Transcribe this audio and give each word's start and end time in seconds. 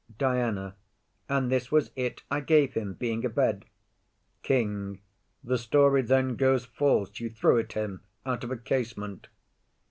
DIANA. 0.17 0.75
And 1.29 1.51
this 1.51 1.71
was 1.71 1.91
it 1.95 2.23
I 2.31 2.39
gave 2.39 2.73
him, 2.73 2.95
being 2.95 3.23
abed. 3.23 3.65
KING. 4.41 4.99
The 5.43 5.59
story 5.59 6.01
then 6.01 6.37
goes 6.37 6.65
false 6.65 7.19
you 7.19 7.29
threw 7.29 7.57
it 7.57 7.73
him 7.73 8.01
Out 8.25 8.43
of 8.43 8.49
a 8.49 8.57
casement. 8.57 9.27